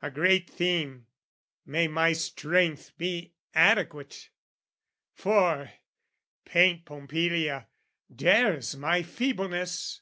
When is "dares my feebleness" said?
8.10-10.00